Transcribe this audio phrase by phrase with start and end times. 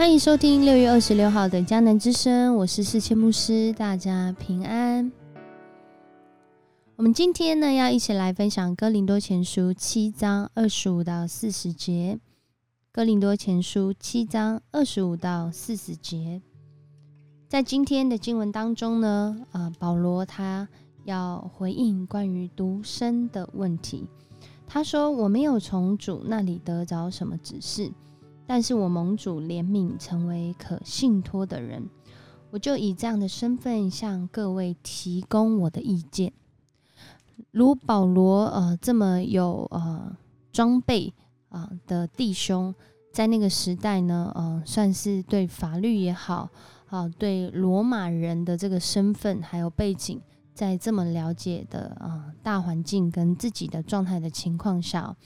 [0.00, 5.12] 欢迎收听六月二十六号的江南之声，我是世谦牧师，大家平安。
[6.96, 12.18] 我们今天呢，要一起来分享《哥林多前书》七章二十五到四十节，
[12.90, 16.40] 《哥林多前书》七章二十五到四十节。
[17.46, 20.66] 在今天的经文当中呢，啊，保罗他
[21.04, 24.06] 要回应关于独身的问题。
[24.66, 27.92] 他说：“我没有从主那里得着什么指示。”
[28.52, 31.88] 但是我盟主怜悯，成为可信托的人，
[32.50, 36.32] 我就以这样的身份向各位提供我的意见。
[37.52, 40.16] 如保罗呃这么有呃
[40.50, 41.14] 装备
[41.50, 42.74] 啊的弟兄，
[43.12, 46.48] 在那个时代呢，呃算是对法律也好
[46.88, 50.20] 啊，对罗马人的这个身份还有背景，
[50.52, 55.16] 在这么了解的啊大环境跟自己的状态的情况下。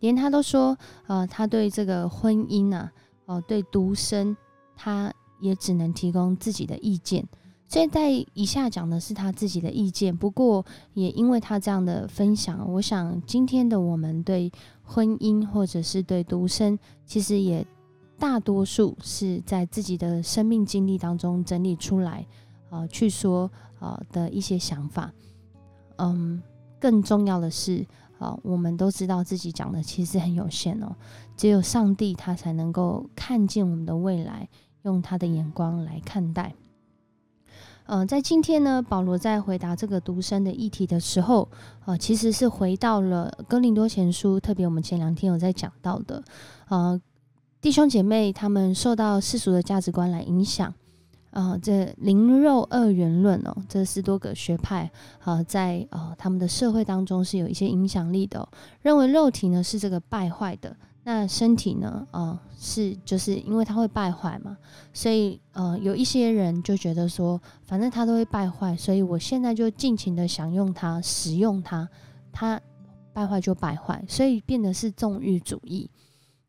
[0.00, 2.92] 连他都说，呃，他对这个婚姻啊，
[3.26, 4.36] 哦，对独身，
[4.76, 7.26] 他也只能提供自己的意见。
[7.66, 10.16] 所以在以下讲的是他自己的意见。
[10.16, 14.50] 不过，也因为他这样的分享，我想今天的我们对
[14.82, 17.66] 婚姻或者是对独身，其实也
[18.18, 22.26] 大多数是在自己的生命经历当中整理出来，
[22.70, 25.12] 呃，去说呃的一些想法。
[25.96, 26.40] 嗯，
[26.78, 27.84] 更重要的是。
[28.18, 30.94] 啊，我们都知道自己讲的其实很有限哦，
[31.36, 34.48] 只有上帝他才能够看见我们的未来，
[34.82, 36.54] 用他的眼光来看待。
[37.86, 41.48] 呃，在今天呢，保罗在回答这个独生的议题的时候，
[41.86, 46.22] 呃，其实是回到了哥林多前书，特别我们前两天有在讲到的，
[46.68, 47.00] 呃，
[47.60, 50.74] 弟兄姐妹他们受到世俗的价值观来影响。
[51.30, 54.90] 啊，这灵肉二元论哦，这十多个学派
[55.22, 58.48] 啊，在呃他们的社会当中是有一些影响力的。
[58.82, 64.56] 认为肉体呢是这个败坏的，那身体呢，呃是就是因为它会败坏嘛，
[64.92, 71.88] 所以呃有一些人就觉得说，反正它都会败坏，所以我现在就尽情的享用它，使用它，
[72.32, 72.60] 它
[73.12, 75.90] 败坏就败坏，所以变得是纵欲主义。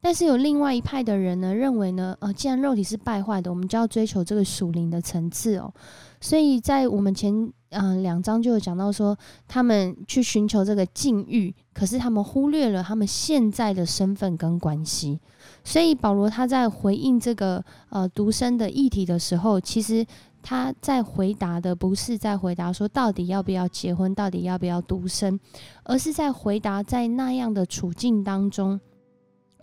[0.01, 5.73] 但是有另外一派的人呢，认为呢，呃，既然肉体是败坏的，我们就要追求这个属灵的层次哦。
[6.21, 9.17] 所以在我们前嗯两章就有讲到说，
[9.47, 15.19] 他们去寻求这个禁欲，可是他们忽略了他们现在的身份跟关系。
[15.63, 20.05] 所以保罗他在回应这个呃独身的议题的时候，其实
[20.41, 25.37] 他在回答的不是在回答说到底要不要结婚，到底要不要独身，
[25.83, 28.79] 而是在回答在那样的处境当中。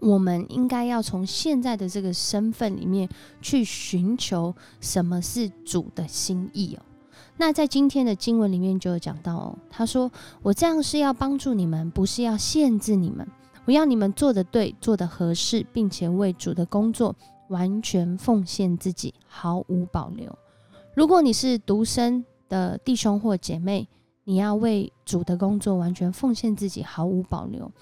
[0.00, 3.08] 我们应该要从现在的这个身份里面
[3.40, 6.82] 去寻求什么是主的心意哦。
[7.38, 10.10] 那在今天的经文里面就有讲到哦，他说
[10.42, 13.26] ：“我这样是要帮助你们，不是要限制你们。
[13.64, 17.14] 我要你们做的对，做的合适，并且为主的工作
[17.48, 20.32] 完全奉献自己，毫无保留。
[20.94, 23.86] 如果你是独生的弟兄或姐妹，
[24.26, 27.72] 你要为主的工作完全奉献自己，毫无保留。”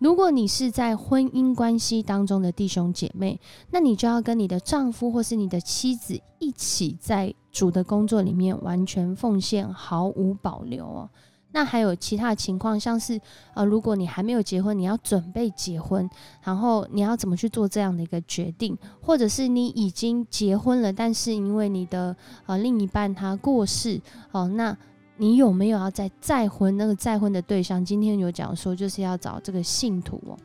[0.00, 11.08] 如果你是在婚姻关系当中的弟兄姐妹，那你就要跟你的丈夫或是你的妻子一起在主的工作里面完全奉献，毫无保留哦。
[11.52, 13.18] 那还有其他的情况，像是
[13.54, 16.10] 呃，如果你还没有结婚，你要准备结婚，
[16.42, 18.76] 然后你要怎么去做这样的一个决定？
[19.00, 22.14] 或者是你已经结婚了，但是因为你的
[22.44, 23.98] 呃另一半他过世
[24.32, 24.76] 哦，那。
[25.16, 26.76] 你有没有要再再婚？
[26.76, 30.36] 那个再婚的对象，今天有讲说，就是要找这个信徒哦。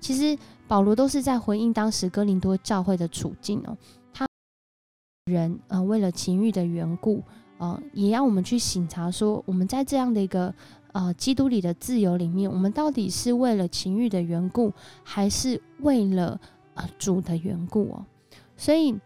[0.00, 0.36] 其实
[0.66, 3.76] 保罗都是在回应当时哥林多教会的处境哦。
[4.14, 4.26] 他
[5.26, 7.22] 人呃，为了情欲的缘故，
[7.58, 10.54] 呃，也要我们去醒察说，我们在这样的一个
[10.92, 16.40] 呃基督里的自由里面，我们到底是为了情欲的缘故，还是为了
[16.74, 18.06] 呃主的缘故哦？
[18.56, 18.98] 所以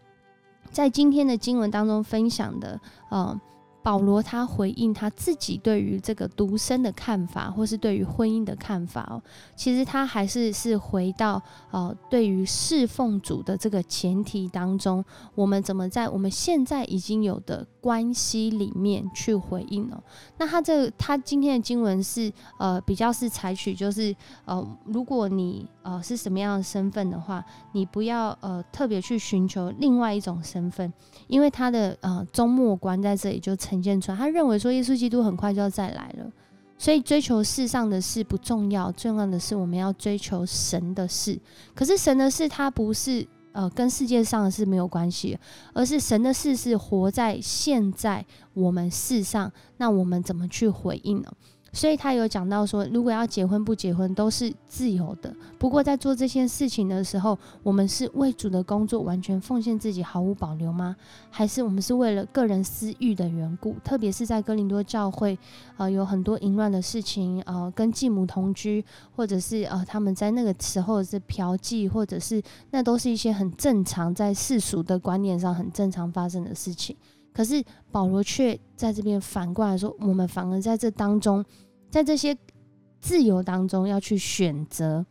[0.71, 3.37] 在今天的经文当中分享的，呃。
[3.81, 9.21] 保罗他回应他自己对于这个独身的看法，或是对于婚姻的看法哦，
[9.55, 11.41] 其实他还是是回到
[11.71, 15.03] 呃对于侍奉主的这个前提当中，
[15.33, 20.03] 我们怎么在我们现在已经有的关系里面去回应哦？
[20.37, 24.15] 那他这他今天的经文是呃比较是采取就是
[24.45, 30.91] 呃如果你呃是什么样的身份的话，你不要呃特别去寻求另外一种身份，
[31.27, 33.55] 因为他的呃终末观在这里就。
[33.59, 36.31] 呈现出来，他认为说耶稣基督很快就要再来了，
[36.77, 41.37] 所以追求世上的事不重要，重要的是我们要追求神的事。
[41.75, 45.37] 可是神的事，它不是呃跟世界上的事没有关系，
[45.73, 51.29] 而是神的事是活在现在我们世上，那我们怎么去回应呢？
[51.71, 55.33] 所以他有讲到说，如果要结婚不结婚都是自由的。
[55.57, 60.95] 不过在做这件事情的时候，我们是为主的工作完全奉献自己，毫无保留吗？
[61.29, 63.75] 还是我们是为了个人私欲的缘故？
[63.83, 65.37] 特别是在哥林多教会，
[65.77, 68.83] 呃，有很多淫乱的事情，呃，跟继母同居，
[69.15, 72.41] 或者是呃，他们在那个时候是嫖妓，或者是
[72.71, 76.95] 那都是一些很正常，在世俗的观念上很正常发生的事情。
[77.31, 81.43] 可是保罗却在这边反过来说，我们反而在这当中，
[81.89, 82.37] 在这些
[82.99, 85.05] 自由当中要去选择，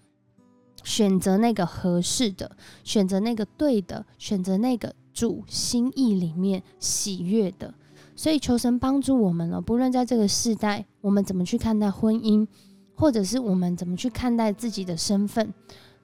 [0.85, 2.51] 选择那个合适的，
[2.85, 7.73] 选择那个对的，选择那个主心意里面喜悦的。
[8.15, 12.47] 所以求神帮助我们了，不论在这个时代，我们怎么去看待婚姻，
[12.95, 15.55] 或者是我们怎么去看待自己的身份，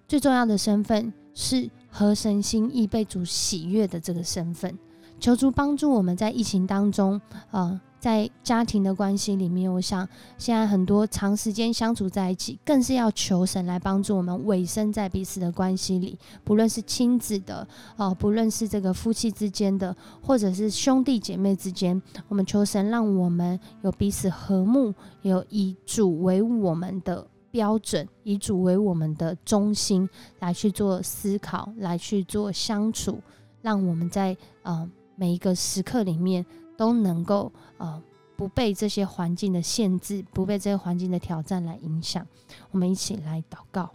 [0.07, 4.79] 最重要的身份是合神心意、被主喜悦的这个身份。
[5.25, 7.19] 求主帮助我们在疫情当中，
[7.51, 10.07] 呃，在家庭的关系里面，我想
[10.37, 17.67] 现在很多长时间相处在一起，更是要求神来帮助我们委身在彼此的关系里，不论是亲子的，
[17.97, 24.93] 哦，不论是这个夫妻之间的，或者是兄弟姐妹之间，我们求神让我们有彼此和睦，
[25.23, 30.07] 有以主为我们的标准，以主为我们的中心
[30.41, 33.19] 来去做思考，来去做相处，
[33.63, 34.87] 让我们在呃。
[35.17, 36.45] 每一个时刻里面
[36.77, 38.03] 都能够呃
[38.37, 42.27] 不被这些环境的限制，不被这些环境的挑战来影响。
[42.73, 43.91] 我们一起来祷告，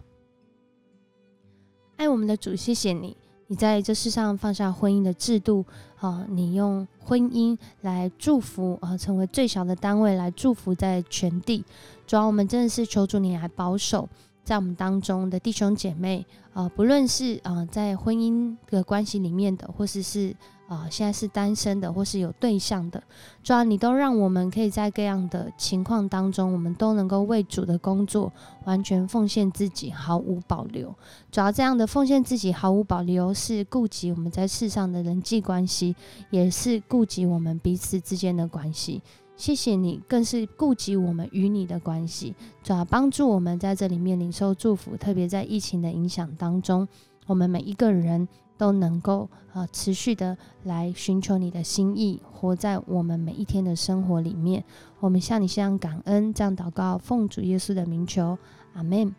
[1.96, 3.14] 爱我们的主，谢谢你，
[3.48, 5.62] 你在这世上放下婚姻的制度
[5.98, 11.62] 啊，你用婚姻来祝福啊，成为最小的单位来祝福在全地。
[12.06, 14.08] 主要我们真的是求主你来保守
[14.42, 16.24] 在我们当中的弟兄姐妹
[16.54, 20.34] 啊，不论是啊在婚姻的关系里面的，或者是。
[20.70, 23.02] 啊，现在是单身的，或是有对象的，
[23.42, 28.32] 主要你都让我们可以在各样的情况当中，我们都能够为主的工作
[28.66, 30.94] 完全奉献自己，毫无保留。
[31.32, 35.96] 主要这样的奉献自己，毫无保留，是顾及我们在世上的人际关系，
[36.30, 39.02] 也是顾及我们彼此之间的关系。
[39.36, 42.32] 谢谢你，更是顾及我们与你的关系，
[42.62, 44.96] 主要帮助我们在这里面领受祝福。
[44.96, 46.86] 特别在疫情的影响当中，
[47.26, 48.28] 我们每一个人。
[48.60, 54.62] 都能够啊持续的来寻求你的心意，活在我们每一天的生活里面。
[54.98, 58.36] 我们向你献上感恩，这样祷告，奉主耶稣的名求，
[58.74, 59.14] 阿门。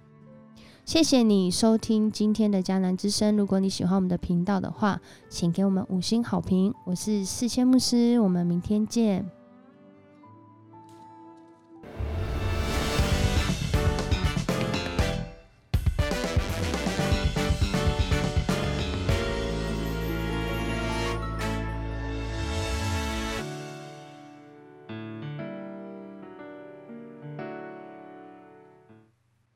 [0.86, 3.36] 谢谢你收听今天的迦南之声。
[3.36, 6.72] 如果你喜欢我们的频道的话，请给我们五星好评。
[6.86, 9.41] 我是四千牧师，我们明天见。